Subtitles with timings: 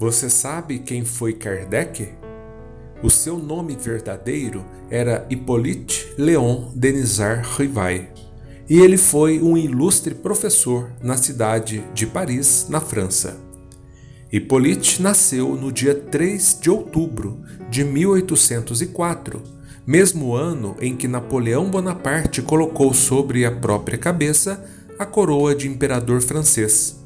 [0.00, 2.08] Você sabe quem foi Kardec?
[3.02, 8.08] O seu nome verdadeiro era Hippolyte Léon Denisard Rivai,
[8.66, 13.36] e ele foi um ilustre professor na cidade de Paris, na França.
[14.32, 17.38] Hippolyte nasceu no dia 3 de outubro
[17.68, 19.42] de 1804,
[19.86, 24.64] mesmo ano em que Napoleão Bonaparte colocou sobre a própria cabeça
[24.98, 26.99] a coroa de imperador francês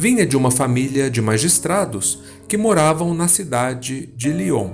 [0.00, 4.70] vinha de uma família de magistrados que moravam na cidade de Lyon.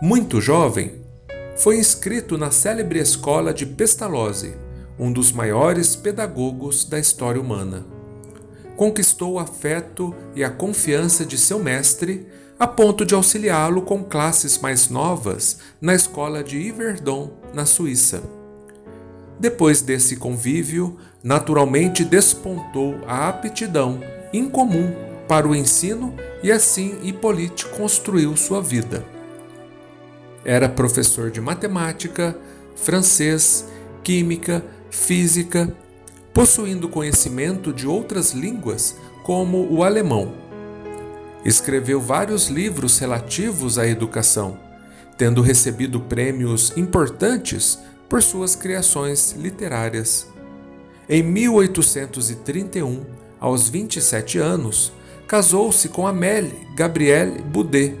[0.00, 1.02] Muito jovem,
[1.54, 4.54] foi inscrito na célebre escola de Pestalozzi,
[4.98, 7.84] um dos maiores pedagogos da história humana.
[8.74, 12.26] Conquistou o afeto e a confiança de seu mestre
[12.58, 18.35] a ponto de auxiliá-lo com classes mais novas na escola de Yverdon, na Suíça.
[19.38, 24.00] Depois desse convívio, naturalmente despontou a aptidão
[24.32, 24.92] incomum
[25.28, 29.04] para o ensino e assim Hippolyte construiu sua vida.
[30.44, 32.36] Era professor de matemática,
[32.76, 33.66] francês,
[34.02, 35.74] química, física,
[36.32, 40.32] possuindo conhecimento de outras línguas como o alemão.
[41.44, 44.58] Escreveu vários livros relativos à educação,
[45.18, 50.28] tendo recebido prêmios importantes por suas criações literárias.
[51.08, 53.04] Em 1831,
[53.38, 54.92] aos 27 anos,
[55.26, 57.96] casou-se com Amélie Gabrielle Boudet,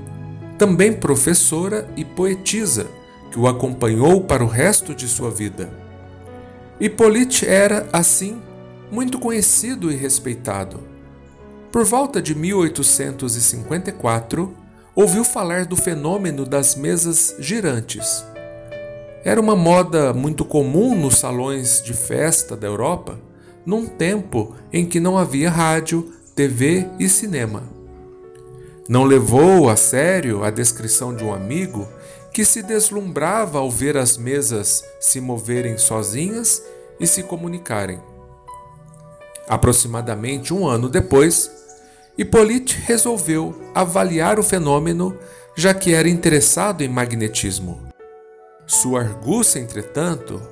[0.58, 2.86] também professora e poetisa,
[3.30, 5.70] que o acompanhou para o resto de sua vida.
[6.80, 8.40] Hippolyte era, assim,
[8.90, 10.80] muito conhecido e respeitado.
[11.70, 14.56] Por volta de 1854,
[14.94, 18.24] ouviu falar do fenômeno das mesas girantes
[19.26, 23.18] era uma moda muito comum nos salões de festa da Europa,
[23.66, 27.64] num tempo em que não havia rádio, TV e cinema.
[28.88, 31.88] Não levou a sério a descrição de um amigo
[32.32, 36.62] que se deslumbrava ao ver as mesas se moverem sozinhas
[37.00, 37.98] e se comunicarem.
[39.48, 41.50] Aproximadamente um ano depois,
[42.16, 45.18] Hippolyte resolveu avaliar o fenômeno,
[45.56, 47.85] já que era interessado em magnetismo.
[48.66, 50.42] Sua argúcia, entretanto,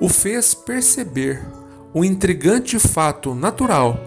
[0.00, 1.40] o fez perceber
[1.94, 3.98] um intrigante fato natural,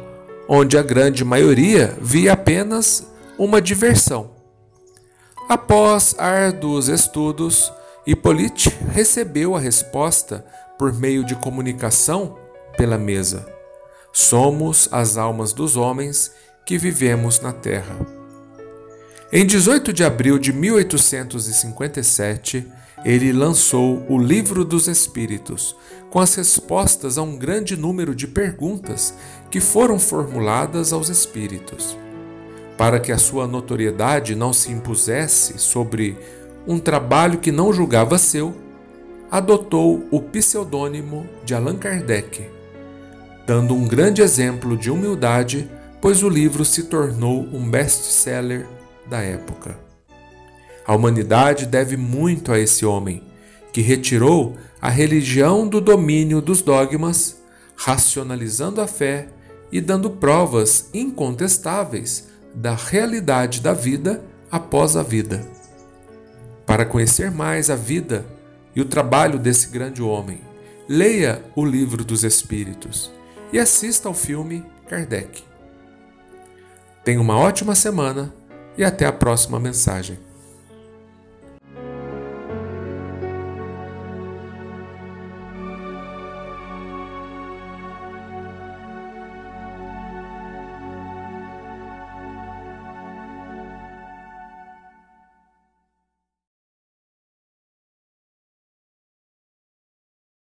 [0.48, 3.08] onde a grande maioria via apenas
[3.38, 4.32] uma diversão.
[5.48, 7.72] Após árduos estudos,
[8.06, 10.46] Hippolyte recebeu a resposta
[10.78, 12.38] por meio de comunicação
[12.78, 13.48] pela mesa.
[14.12, 16.32] Somos as almas dos homens
[16.66, 17.96] que vivemos na Terra.
[19.32, 22.70] Em 18 de abril de 1857,
[23.06, 25.76] ele lançou o Livro dos Espíritos,
[26.10, 29.16] com as respostas a um grande número de perguntas
[29.52, 31.98] que foram formuladas aos espíritos.
[32.78, 36.18] Para que a sua notoriedade não se impusesse sobre
[36.66, 38.56] um trabalho que não julgava seu,
[39.30, 42.50] adotou o pseudônimo de Allan Kardec,
[43.46, 48.68] dando um grande exemplo de humildade, pois o livro se tornou um best-seller
[49.08, 49.93] da época.
[50.86, 53.24] A humanidade deve muito a esse homem,
[53.72, 57.42] que retirou a religião do domínio dos dogmas,
[57.76, 59.30] racionalizando a fé
[59.72, 65.44] e dando provas incontestáveis da realidade da vida após a vida.
[66.66, 68.26] Para conhecer mais a vida
[68.76, 70.42] e o trabalho desse grande homem,
[70.88, 73.12] leia o Livro dos Espíritos
[73.52, 75.44] e assista ao filme Kardec.
[77.04, 78.34] Tenha uma ótima semana
[78.78, 80.20] e até a próxima mensagem.